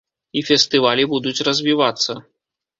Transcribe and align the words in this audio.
І 0.39 0.41
фестывалі 0.47 1.05
будуць 1.13 1.45
развівацца. 1.51 2.21